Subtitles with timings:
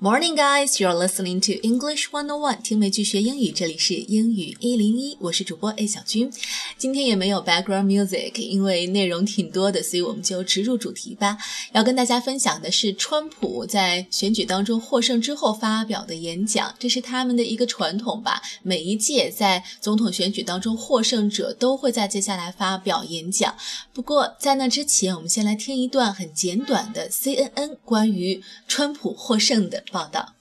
[0.00, 0.80] Morning, guys!
[0.80, 6.32] You're listening to English One On One，听美剧学英语，这里是英语一零一，我是主播 A 小军。
[6.76, 11.38] 今天也没有 background music，因为内容挺多的，所以我们就直入主题吧。
[11.72, 18.42] 要跟大家分享的是川普在选举当中获胜之后发表的演讲，这是他们的一个传统吧。
[18.64, 23.54] 每一届在总统选举当中获胜者都会在接下来发表演讲。
[23.92, 29.83] 不过在那之前，我们先来听一段很简短的 CNN 关于川普获胜的。
[29.92, 30.34] 报道。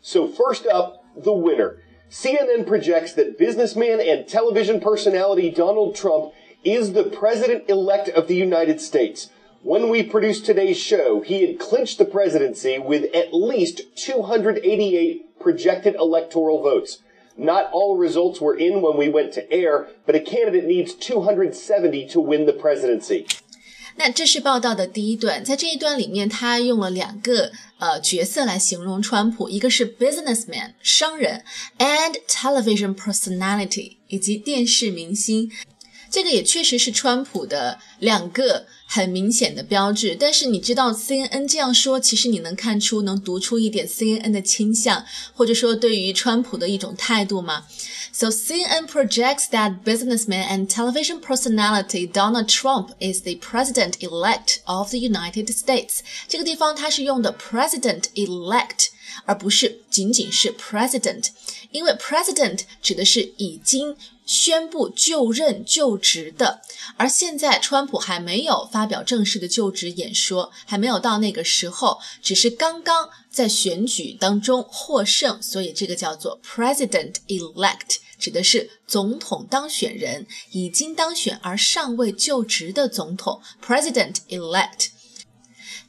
[0.00, 1.78] So, first up, the winner.
[2.10, 6.32] CNN projects that businessman and television personality Donald Trump
[6.64, 9.30] is the president elect of the United States.
[9.62, 15.94] When we produced today's show, he had clinched the presidency with at least 288 projected
[15.94, 16.98] electoral votes.
[17.36, 22.08] Not all results were in when we went to air, but a candidate needs 270
[22.08, 23.26] to win the presidency.
[23.96, 31.44] 那这是报道的第一段，在这一段里面，他用了两个呃角色来形容川普，一个是 businessman 商人
[31.78, 35.50] ，and television personality 以及电视明星。
[36.10, 40.15] 这个也确实是川普的两个很明显的标志。
[40.19, 47.65] 但是你知道 CNN 这样说，其实你能看出、能读出一点 CNN 的倾向，或者说对于川普的一种态度吗？
[48.13, 55.47] So CNN projects that businessman and television personality Donald Trump is the president-elect of the United
[55.49, 55.99] States。
[56.27, 58.87] 这个地方它是用的 president-elect，
[59.25, 61.27] 而不是仅仅是 president，
[61.71, 66.62] 因为 president 指的是已经 宣布就任就职的，
[66.96, 77.96] 而现在川普还没有发表正式的就职演说，还没有到那个时候，只是刚刚在选举当中获胜，所以这个叫做 president-elect。
[78.18, 84.90] 指的是总统当选人已经当选而尚未就职的总统，President elect。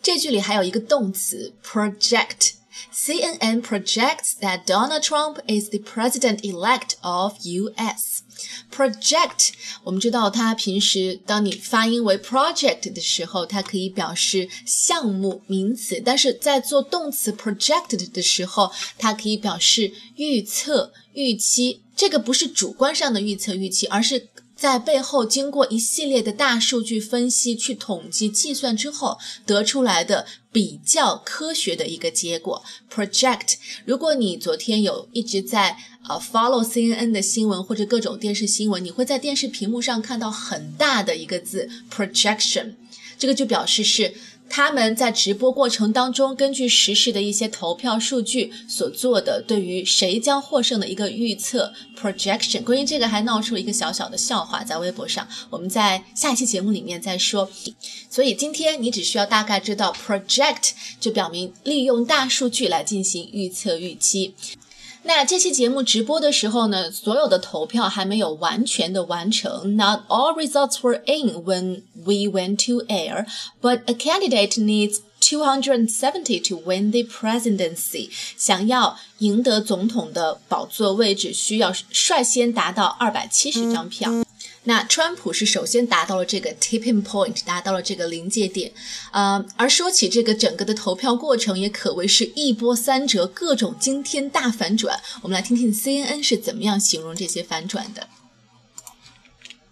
[0.01, 2.53] 这句里还有一个动词 project。
[2.93, 8.23] CNN projects that Donald Trump is the president-elect of U.S.
[8.71, 9.51] Project，
[9.83, 21.81] 我们知道它平时当你发音为 project 的时候，它可以表示项目名词，但是在做动词 project 的时候，它可以表示预测、预期。
[21.95, 32.63] 这个不是主观上的预测预期，而是在背后经过一系列的大数据分析、去统计、计算之后得出来的比较科学的一个结果。
[32.93, 33.55] Project，
[33.85, 35.77] 如果你昨天有一直在
[36.07, 42.75] 呃 follow CNN 的新闻或者各种电视新闻，你会在电视屏幕上看到很大的一个字 projection，
[43.17, 44.13] 这个就表示是。
[44.49, 52.63] 他们在直播过程当中，根据实时的一些投票数据所做的对于谁将获胜的一个预测 projection。
[52.63, 57.49] 关于这个还闹出了一个小小的笑话，在微博上，我们在下一期节目里面再说。
[58.09, 64.35] 所以今天你只需要大概知道 project，就表明利用大数据来进行预测预期。
[65.05, 69.75] 那这期节目直播的时候呢，所有的投票还没有完全的完成。
[69.75, 73.25] Not all results were in when we went to air,
[73.61, 78.09] but a candidate needs 270 to win the presidency。
[78.37, 84.09] 想要赢得总统的宝座位置，需要率先达到二百七十张票。
[84.64, 88.72] 那川普是首先达到了这个 tipping point，达到了这个临界点，
[89.12, 95.00] 呃，而说起这个整个的投票过程，也可谓是一波三折，各种惊天大反转。
[95.22, 98.08] 我们来听听 CNN 是怎么样形容这些反转的。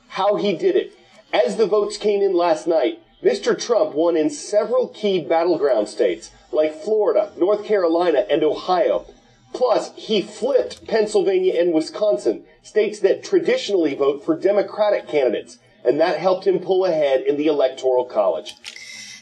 [0.09, 0.93] How he did it.
[1.31, 3.55] As the votes came in last night, Mr.
[3.55, 9.05] Trump won in several key battleground states like Florida, North Carolina, and Ohio.
[9.53, 16.19] Plus, he flipped Pennsylvania and Wisconsin, states that traditionally vote for Democratic candidates, and that
[16.19, 18.55] helped him pull ahead in the Electoral College.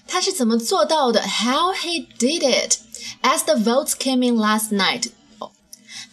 [0.06, 1.20] 他是怎么做到的？
[1.20, 2.78] How he did it?
[3.22, 5.12] As the votes came in last night,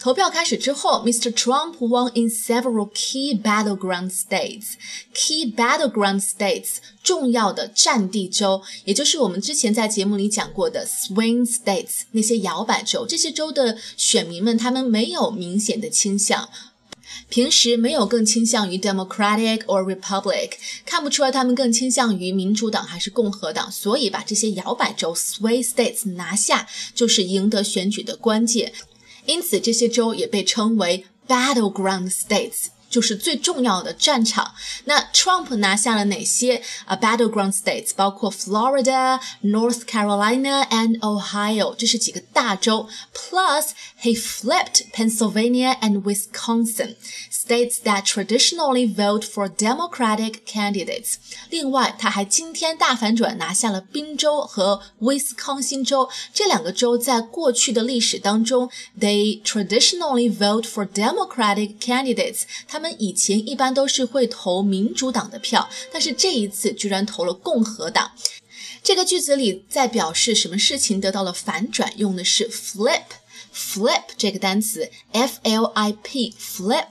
[0.06, 1.32] 投票开始之后，Mr.
[1.32, 4.74] Trump won in several key battleground states.
[5.12, 13.04] Key battleground states 重要的战地州，也就是我们之前在节目里讲过的 swing states 那些摇摆州。
[13.04, 16.48] 这些州的选民们，他们没有明显的倾向，
[17.28, 20.52] 平时没有更倾向于 Democratic or Republic，
[20.84, 23.72] 看不出来他们更倾向于民主党还是共和党。
[23.72, 28.72] 所以把这些摇摆州 swing states 拿下，就是赢得选举的关键。
[29.25, 34.53] 因此，这些州也被称为 battleground states， 就是最重要的战场。
[34.83, 37.91] 那 Trump 拿下了哪些啊 battleground states？
[37.95, 42.89] 包括 Florida、North Carolina and Ohio，这是几个大州。
[43.13, 43.69] Plus
[44.01, 46.95] he flipped Pennsylvania and Wisconsin,
[47.31, 51.15] states that traditionally vote for Democratic candidates。
[51.49, 58.69] 另外，他还惊天大反转，拿下了宾州和威斯康星州这两个州，在过去的历史当中，
[58.99, 62.41] they traditionally vote for Democratic candidates。
[62.67, 68.12] 他们 以前一般都是会投民主党的票，但是这一次居然投了共和党。
[68.82, 73.02] 这个句子里在表示什么事情得到了反转，用的是 flip。
[73.56, 76.88] Flip 这个单词，f l i p flip，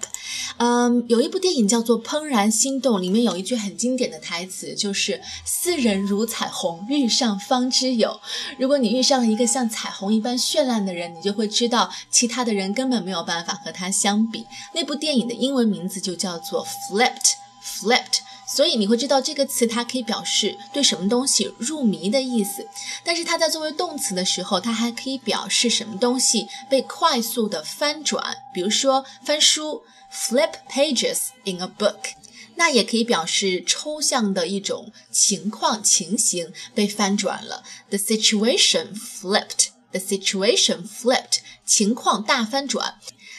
[0.58, 8.20] 嗯，有一部电影叫做《怦然心动》，里面有一句很经典的台词，就是“斯人如彩虹，遇上方知有”。
[8.58, 14.48] 如果你遇上了一个像彩虹一般绚烂的人，你就会知道其他的人根本没有办法和他相比。
[14.74, 18.22] 那部电影的英文名字就叫做 Flipped，Flipped。
[18.56, 22.66] 所以你会知道这个词，它可以表示对什么东西入迷的意思。
[23.04, 28.38] 但是它在作为动词的时候，它还可以表示什么东西被快速的翻转。
[28.54, 32.13] 比如说翻书，flip pages in a book。
[32.56, 37.62] 那也可以表示抽象的一种情况、情形被翻转了。
[37.90, 39.72] The situation flipped.
[39.92, 41.40] The situation flipped.
[41.66, 42.96] 情况大翻转。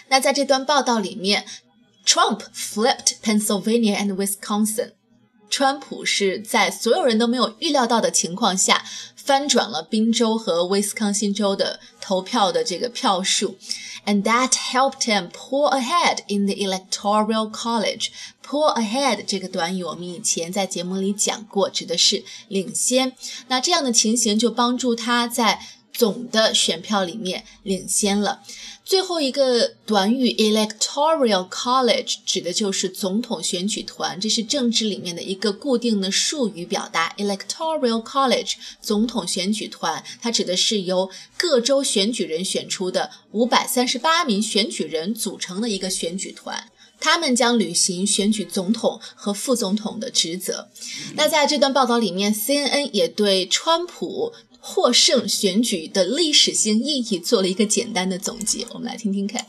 [0.08, 1.46] 那在这段报道里面。
[2.04, 4.92] Trump flipped Pennsylvania and Wisconsin。
[5.56, 8.84] 川普是在所有人都没有预料到的情况下，
[9.16, 13.56] 翻转了宾州和威斯康星州的投票的这个票数
[14.04, 18.08] ，and that helped him pull ahead in the electoral college.
[18.46, 23.14] Pull ahead 这个短语我们以前在节目里讲过，指的是领先。
[23.48, 25.60] 那这样的情形就帮助他在
[25.90, 28.42] 总的选票里面领先了。
[28.86, 37.12] 最后一个短语 electoral college 指的就是总统选举团，这是政治里面的一个固定的术语表达。
[37.18, 50.68] electoral college 总统选举团，它指的是由各州选举人选出的五百三十八名选举人组成的一个选举团，他们将履行选举总统和副总统的职责。
[51.16, 54.32] 那在这段报道里面，CNN 也对川普。
[54.65, 59.45] 获胜选举的历史性意义做了一个简单的总结，我们来听听看。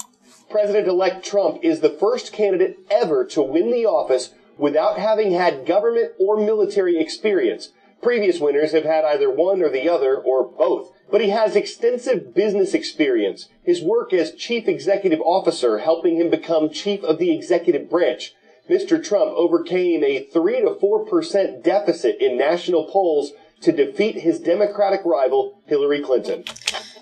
[0.50, 4.28] President-elect Trump is the first candidate ever to win the office
[4.58, 7.68] without having had government or military experience.
[8.02, 10.90] Previous winners have had either one or the other, or both.
[11.10, 16.68] But he has extensive business experience, his work as chief executive officer helping him become
[16.68, 18.34] chief of the executive branch.
[18.68, 19.02] Mr.
[19.02, 25.54] Trump overcame a 3 to 4% deficit in national polls to defeat his Democratic rival
[25.68, 26.44] Hillary Clinton。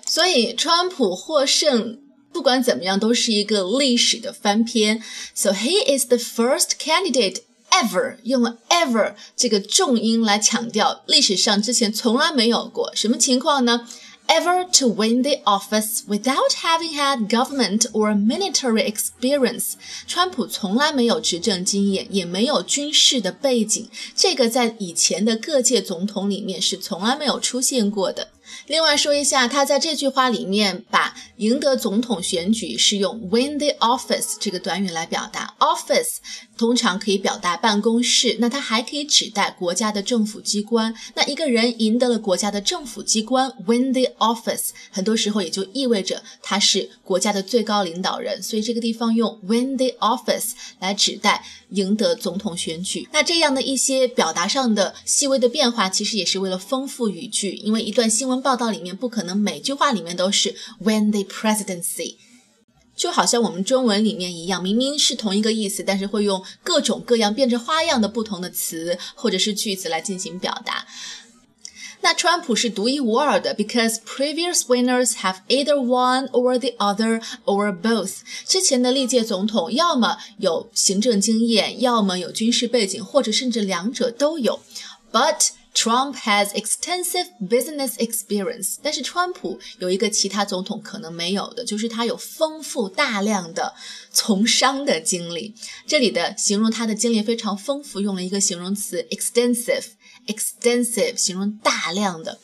[0.05, 1.99] 所以，川普获胜，
[2.33, 5.01] 不管怎么样，都是一个历史的翻篇。
[5.33, 12.91] So he is the first candidate ever 用了 ever 这个重音来强调，历史上之前从来没有过。
[12.93, 13.87] 什么情况呢
[14.27, 19.73] ？ever to win the office without having had government or military experience。
[20.07, 28.29] 川普从来没有执政经验，也没有军事的背景，这个在以前的各届总统里面是从来没有出现过的。
[28.66, 35.54] 另外说一下，他在这句话里面把赢得总统选举是用 win the office 这个短语来表达。
[35.58, 36.16] office
[36.56, 40.94] 通常可以表达办公室，那它还可以指代国家的政府机关。
[41.14, 48.42] 那一个人赢得了国家的政府机关 win the office，很多时候也就意味着他是国家的最高领导人。
[48.42, 53.08] 所以这个地方用 win the office 来指代赢得总统选举。
[53.12, 58.56] 那这样的一些表达上的细微的变化，其实也是为了丰富语句，因为一段新闻报。
[58.56, 62.16] 道里面不可能每句话里面都是 when the presidency，
[62.96, 70.86] 就好像我们中文里面一样，明明是同一个意思，但是会用各种各样变着花样的不同的词或者是句子来进行表达。
[72.02, 78.18] 那川普是独一无二的，because previous winners have either one or the other or both。
[78.46, 84.60] 之前的历届总统要么有行政经验，要么有军事背景，或者甚至两者都有。
[85.10, 93.73] But Trump has extensive business experience，但是川普有一个其他总统可能没有的，就是他有丰富大量的
[94.11, 95.55] 从商的经历。
[95.87, 102.39] 这里的形容他的经历非常丰富，用了一个形容词 extensive，extensive 形容大量的。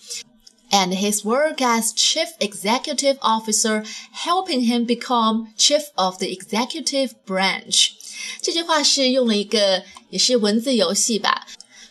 [0.70, 7.92] And his work as chief executive officer helping him become chief of the executive branch。
[8.42, 11.46] 这句话是用了一个也是文字游戏吧。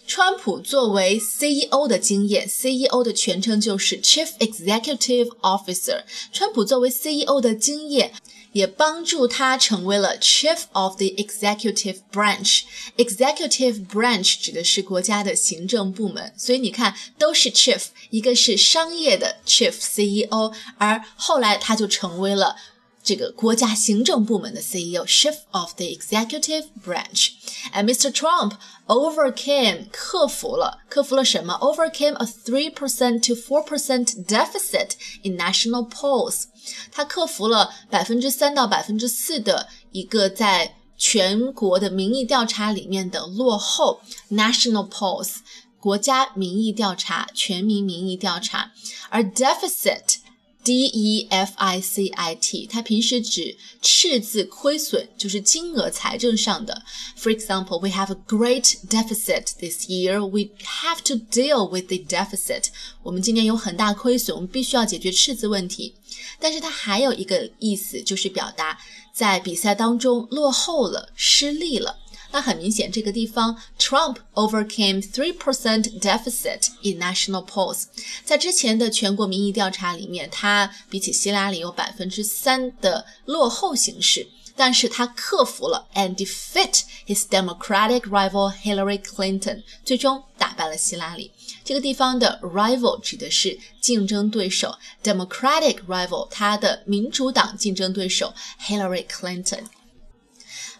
[0.07, 6.03] 川普作为 CEO 的经验，CEO 的全称就是 Chief Executive Officer。
[6.33, 8.11] 川普作为 CEO 的经验，
[8.51, 12.61] 也帮助他成为了 Chief of the Executive Branch。
[12.97, 22.57] Executive Branch 指的是国家的行政部门，所以你看都是 Chief，一个是商业的 Chief CEO，而后来他就成为了。
[23.02, 27.30] 这个国家行政部门的 CEO, Chief of the Executive Branch.
[27.72, 28.10] And Mr.
[28.10, 28.54] Trump
[28.88, 31.54] overcame 克服了克服了什么？
[31.54, 36.46] Overcame a three percent to four percent deficit in national polls.
[36.90, 44.00] 他克服了百分之三到百分之四的一个在全国的民意调查里面的落后。
[44.32, 45.36] National polls
[45.78, 48.72] 国家民意调查，全民民意调查，
[49.10, 50.16] 而 deficit。
[50.63, 56.83] D E F I C I T，它平时指赤字亏损，就是金额财政上的。
[57.17, 60.23] For example, we have a great deficit this year.
[60.23, 62.65] We have to deal with the deficit.
[63.03, 65.95] 我们今年有很大亏损，我们必须要解决赤字问题。
[66.39, 68.77] 但是它还有一个意思，就是表达
[69.13, 71.97] 在比赛当中落后了、失利了。
[72.31, 77.85] 那很明显，这个地方 Trump overcame three percent deficit in national polls。
[78.23, 91.31] 在之前的全国民意调查里面，他比起希拉里有百分之三的落后形势，但是他克服了 and defeat his Democratic rival Hillary Clinton，最终打败了希拉里。
[91.63, 99.63] 这个地方的 rival 指的是竞争对手，Democratic rival 他的民主党竞争对手 Hillary Clinton。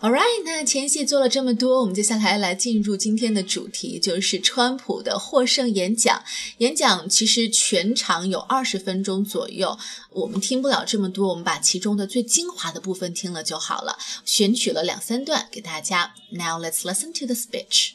[0.02, 6.24] All right，那前戏做了这么多，我们接下来来进入今天的主题，就是川普的获胜演讲。
[6.58, 9.78] 演讲其实全长有二十分钟左右，
[10.10, 13.96] 我们听不了这么多，我们把其中的最精华的部分听了就好了。
[14.26, 16.16] 选取了两三段给大家。
[16.32, 17.92] Now let's listen to the speech.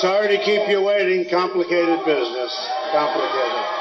[0.00, 1.30] Sorry to keep you waiting.
[1.30, 2.50] Complicated business.
[2.92, 3.79] Complicated.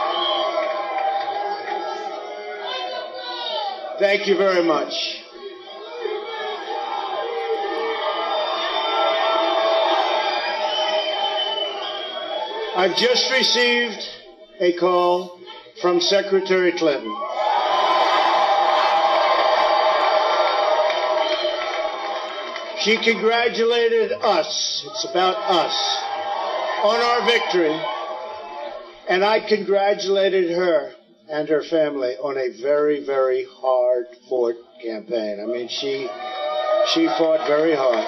[4.00, 4.94] Thank you very much.
[12.78, 14.08] I've just received
[14.62, 15.38] a call
[15.82, 17.14] from Secretary Clinton.
[22.80, 25.76] She congratulated us, it's about us,
[26.84, 27.78] on our victory,
[29.10, 30.94] and I congratulated her
[31.30, 33.79] and her family on a very, very hard
[34.28, 35.40] fought campaign.
[35.42, 36.08] I mean, she,
[36.94, 38.06] she fought very hard.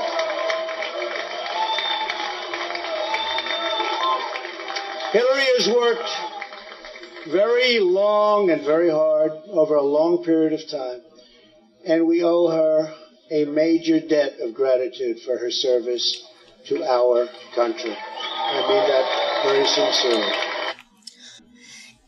[5.11, 6.09] Hillary has worked
[7.31, 11.01] very long and very hard over a long period of time,
[11.85, 12.93] and we owe her
[13.31, 16.25] a major debt of gratitude for her service
[16.67, 17.95] to our country.
[17.95, 20.50] I mean that very sincerely.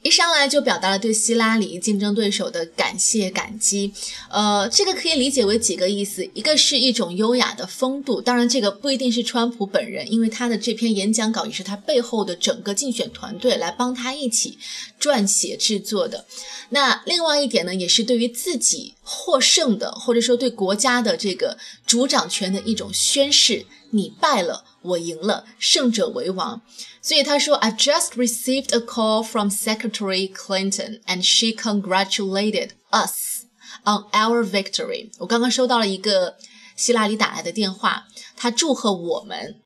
[0.04, 3.94] 一上来就表达了对希拉里竞争对手的感谢感激，
[4.30, 14.58] 呃，这个可以理解为几个意思，一个是一种优雅的风度，当然这个不一定是川普本人，因为他的这篇演讲稿也是他背后的整个竞选团队来帮他一起
[15.00, 16.26] 撰写制作的。
[16.70, 24.66] 那另外一点呢，也是对于自己获胜的，或者说对国家的这个主掌权的一种宣誓，你败了。
[24.84, 26.62] 我赢了，胜者为王。
[27.02, 33.46] 所以他说，I just received a call from Secretary Clinton, and she congratulated us
[33.86, 35.12] on our victory。
[35.20, 36.36] 我刚刚收到了一个
[36.76, 39.63] 希拉里打来的电话，她祝贺我们。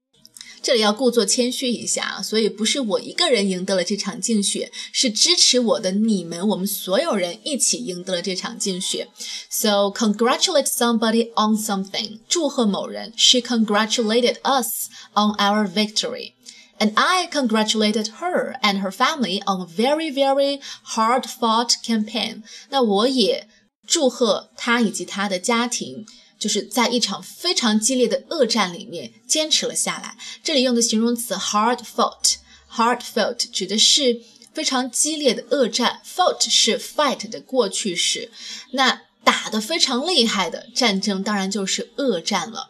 [0.66, 9.08] 这里要故作谦虚一下啊，所以不是我一个人赢得了这场竞选，是支持我的你们，我们所有人一起赢得了这场竞选。
[9.50, 13.12] So congratulate somebody on something，祝贺某人。
[13.16, 20.60] She congratulated us on our victory。And I congratulated her and her family on a very, very
[20.84, 22.42] hard-fought campaign。
[22.70, 23.48] 那我也
[23.86, 26.06] 祝贺她以及她的家庭。
[26.37, 30.17] 就是在一场非常激烈的恶战里面坚持了下来。
[30.43, 34.21] 这里用的形容词 hard fought，hard fought 指的是
[34.53, 38.31] 非常激烈的恶战，fought 是 fight 的过去式。
[38.71, 42.69] 那打得非常厉害的战争，当然就是恶战了。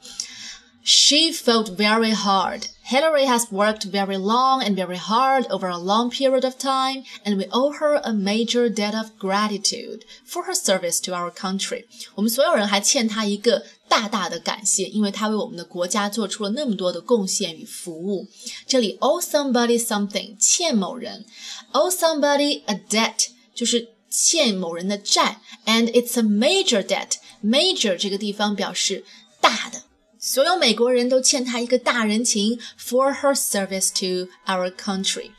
[0.87, 2.67] She fought very hard.
[2.83, 7.37] Hillary has worked very long and very hard over a long period of time, and
[7.37, 11.85] we owe her a major debt of gratitude for her service to our country.
[12.17, 18.27] 我们所有人还欠她一个大大的感谢，因为她为我们的国家做出了那么多的贡献与服务。
[18.67, 21.25] 这里 owe somebody something 欠某人，
[21.73, 27.12] owe somebody a debt 就是欠某人的债，and it's a major debt.
[27.45, 29.05] Major 这个地方表示
[29.41, 29.83] 大的。
[30.27, 35.31] 所有美国人都欠她一个大人情，for her service to our country。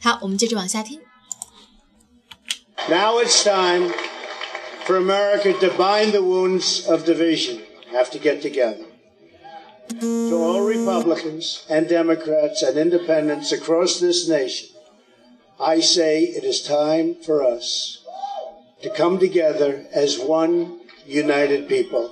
[0.00, 1.00] 好，我们接着往下听。
[2.88, 3.92] Now it's time
[4.84, 7.60] for America to bind the wounds of division.
[7.92, 8.84] Have to get together.
[10.00, 14.70] To all Republicans and Democrats and independents across this nation,
[15.58, 18.00] I say it is time for us
[18.82, 22.10] to come together as one united people.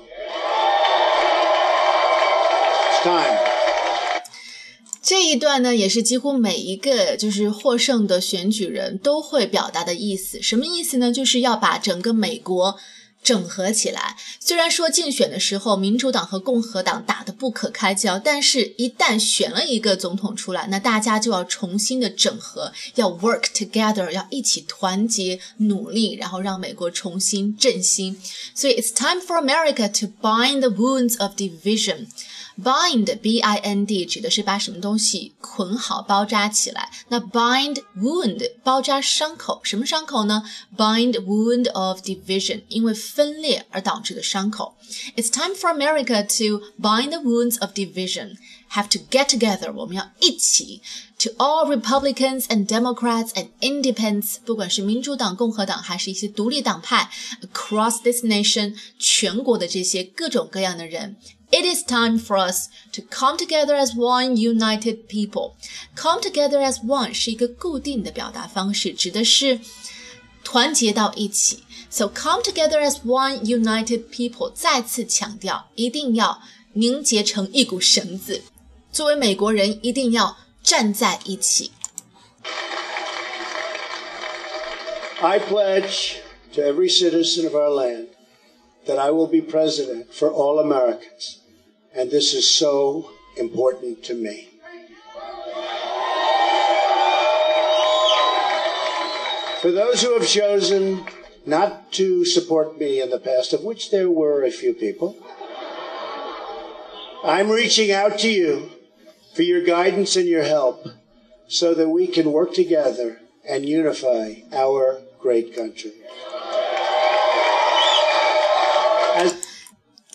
[5.01, 10.41] 这一段呢，也是几乎每一个就是获胜的选举人都会表达的意思。
[10.41, 11.13] 什么意思呢？
[11.13, 12.77] 就是要把整个美国
[13.23, 14.17] 整合起来。
[14.41, 28.21] 虽然说竞选的时候，民主党和共和党打得不可开交，但是一旦选了一个总统出来，那大家就要重新的整合，要 work together，要一起团结努力，然后让美国重新振兴。
[28.53, 32.07] 所以，it's time for America to bind the wounds of division。
[32.62, 36.90] bind b i n d 指的是把什么东西捆好包扎起来。
[37.08, 40.42] 那 bind wound 包扎伤口，什么伤口呢？
[40.76, 44.76] bind wound of division，因为分裂而导致的伤口。
[45.16, 48.36] It's time for America to bind the wounds of division.
[48.70, 50.80] Have to get together，我们要一起。
[51.18, 57.10] To all Republicans and Democrats and Independents，不管是民主党、共和党，还是一些独立党派，
[57.42, 61.16] across this nation，全国的这些各种各样的人
[61.50, 65.54] it is time for us to come together as one united people.
[65.94, 69.60] Come together as one 是一个固定的表达方式，指的是
[70.42, 71.64] 团结到一起。
[71.90, 76.40] So come together as one united people，再次强调，一定要
[76.72, 78.42] 凝结成一股绳子。
[78.90, 81.70] 作为美国人，一定要站在一起。
[85.20, 86.14] I pledge
[86.54, 88.08] to every citizen of our land
[88.87, 91.39] that I will be president for all Americans.
[91.93, 94.49] And this is so important to me.
[99.61, 101.05] For those who have chosen
[101.45, 105.17] not to support me in the past, of which there were a few people,
[107.23, 108.69] I'm reaching out to you
[109.33, 110.87] for your guidance and your help
[111.47, 115.93] so that we can work together and unify our great country.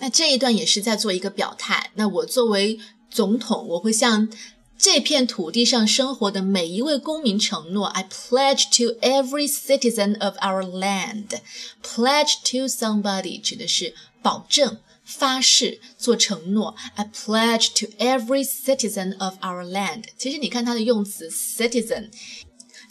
[0.02, 1.92] 那这一段也是在做一个表态。
[1.94, 2.76] 那我作为
[3.08, 4.28] 总统，我会向
[4.76, 11.38] 这片土地上生活的每一位公民承诺：I pledge to every citizen of our land.
[11.84, 16.74] Pledge to somebody 指的是保证、发誓、做承诺。
[16.96, 20.06] I pledge to every citizen of our land。
[20.18, 22.10] 其实你看它的用词，citizen。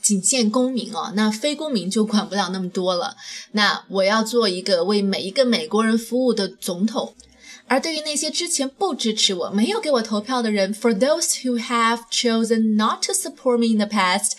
[0.02, 3.16] 仅限公民哦，那非公民就管不了那么多了。
[3.52, 7.14] 那我要做一个为每一个美国人服务的总统。
[7.68, 14.32] 而对于那些之前不支持我、没有给我投票的人，for those who have chosen not to support me in the past。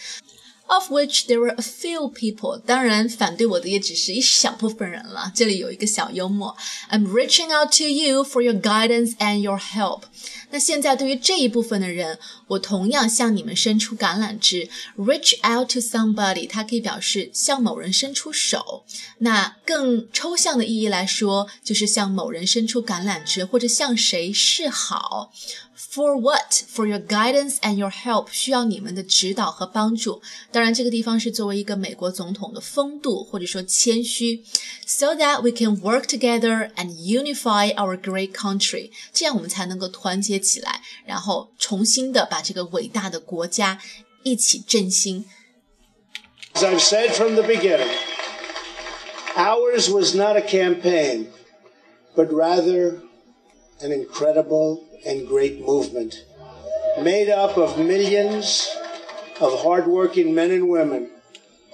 [0.66, 2.60] Of which there were a few people.
[2.64, 5.32] 当然，反对我的也只是一小部分人了。
[5.34, 6.56] 这里有一个小幽默
[6.90, 10.02] ：I'm reaching out to you for your guidance and your help.
[10.50, 14.68] 那现在对于这一部分的人，我同样向你们伸出橄榄枝。
[14.98, 18.84] Reach out to somebody，它可以表示向某人伸出手。
[19.18, 25.32] 那更抽象的意义来说，就是向某人伸出橄榄枝，或者向谁示好。
[25.81, 26.63] For what?
[26.67, 30.21] For your guidance and your help，需要你们的指导和帮助。
[30.51, 34.43] 当然，这个地方是作为一个美国总统的风度或者说谦虚。
[34.85, 43.79] So that we can work together and unify our great country，这样我们才能够团结起来，然后重新的把这个伟大的国家
[44.23, 45.25] 一起振兴。
[46.53, 47.87] As I've said from the beginning,
[49.35, 51.27] ours was not a campaign,
[52.15, 53.01] but rather
[53.79, 56.24] an incredible and great movement
[57.00, 58.74] made up of millions
[59.40, 61.10] of hardworking men and women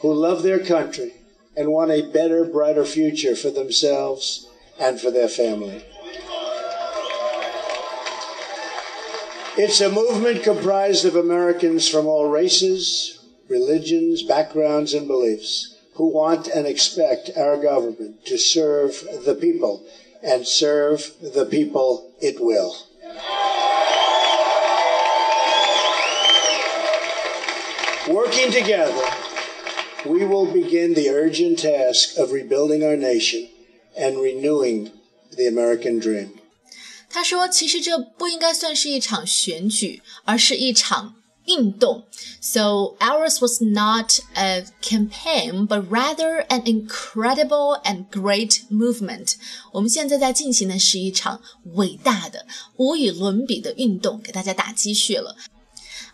[0.01, 1.13] who love their country
[1.57, 4.47] and want a better, brighter future for themselves
[4.79, 5.85] and for their family.
[9.61, 16.47] It's a movement comprised of Americans from all races, religions, backgrounds, and beliefs who want
[16.47, 19.85] and expect our government to serve the people
[20.23, 22.88] and serve the people it will.
[28.08, 28.94] Working together,
[30.06, 33.48] we will begin the urgent task of rebuilding our nation
[33.98, 34.92] and renewing
[35.36, 36.30] the American dream.
[37.10, 42.06] 他说：“其实这不应该算是一场选举，而是一场运动。
[42.42, 49.36] So ours was not a campaign, but rather an incredible and great movement.
[49.72, 51.42] 我们现在在进行的是一场
[51.76, 52.46] 伟大的、
[52.78, 55.38] 无与伦比的运动，给大家打鸡血了。”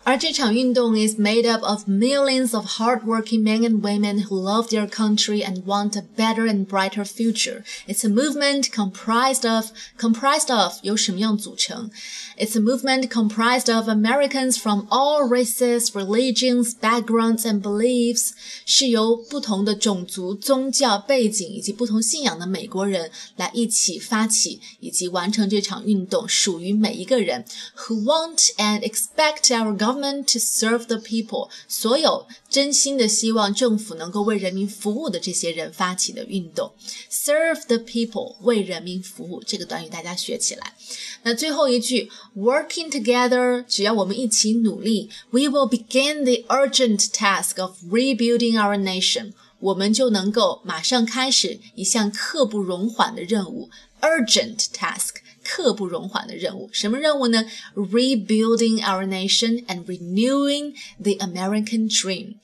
[0.04, 5.44] 而这场运动 is made up of millions of hardworking men and women who love their country
[5.44, 7.62] and want a better and brighter future.
[7.86, 11.90] It's a movement comprised of comprised of 由什么样组成？
[12.38, 18.30] It's a movement comprised of Americans from all races, religions, backgrounds, and beliefs.
[18.64, 27.44] 是由不同的种族、宗教背景以及不同信仰的美国人来一起发起以及完成这场运动，属于每一个人
[27.76, 36.72] who want and expect our government government to serve the people，所有真心的希望政府能够为人民服务的这些人发起的运动，
[37.10, 40.74] serve the people 为人民服务这个短语大家学起来。
[41.22, 53.68] 那最后一句，working together，只要我们一起努力，we will begin the urgent task of rebuilding our nation，我们就能够马上开始一项刻不容缓的任务，
[54.00, 55.16] urgent task。
[55.45, 56.69] 刻不容缓的任务。
[56.73, 62.37] 什么任务呢？Rebuilding our nation and renewing the American dream，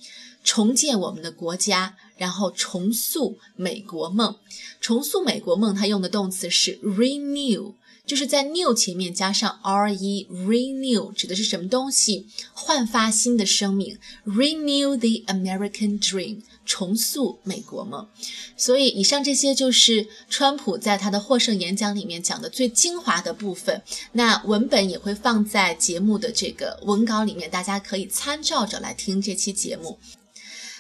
[0.44, 4.36] 重建我们的国家，然后重塑美国梦。
[4.80, 7.74] 重塑美国梦，它用的动词是 renew。
[8.04, 12.28] 就是在 new 前面加上 re，renew 指的是什么东西？
[12.52, 18.08] 焕发新的生命，renew the American dream，重塑美国梦。
[18.56, 23.82] 所以以上这些就是川普在他的获胜演讲里面讲的最精华的部分。
[24.14, 30.00] 那文本也会放在节目的这个文稿里面，大家可以参照着来听这期节目。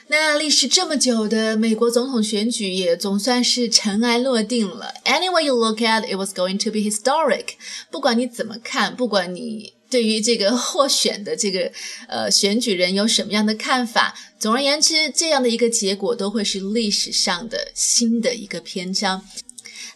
[0.07, 4.93] 那历时这么久的美国总统选举也总算是尘埃落定了。
[5.03, 7.55] Anyway you look at, it was going to be historic。
[7.89, 11.71] 不管你怎么看，不管你对于这个获选的这个
[12.07, 19.23] 呃选举人有什么样的看法，总而言之，这样的一个结果都会是历史上的新的一个篇章。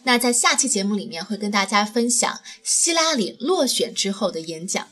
[0.04, 4.86] 那在下期节目里面会跟大家分享希拉里落选之后的演讲。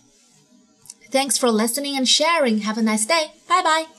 [1.12, 2.64] Thanks for listening and sharing.
[2.64, 3.30] Have a nice day.
[3.46, 3.93] Bye bye.